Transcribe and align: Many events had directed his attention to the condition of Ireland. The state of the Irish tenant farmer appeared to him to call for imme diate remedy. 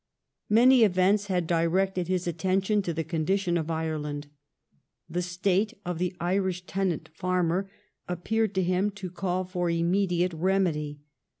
Many 0.49 0.81
events 0.83 1.27
had 1.27 1.45
directed 1.45 2.07
his 2.07 2.25
attention 2.25 2.81
to 2.81 2.91
the 2.91 3.03
condition 3.03 3.55
of 3.55 3.69
Ireland. 3.69 4.25
The 5.07 5.21
state 5.21 5.75
of 5.85 5.99
the 5.99 6.15
Irish 6.19 6.65
tenant 6.65 7.11
farmer 7.13 7.69
appeared 8.07 8.55
to 8.55 8.63
him 8.63 8.89
to 8.93 9.11
call 9.11 9.43
for 9.43 9.67
imme 9.69 10.07
diate 10.09 10.33
remedy. 10.33 11.01